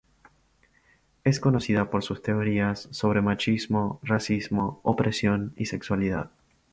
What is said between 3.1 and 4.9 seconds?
machismo, racismo,